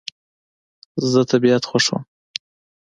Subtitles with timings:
[1.11, 2.03] زه طبیعت خوښوم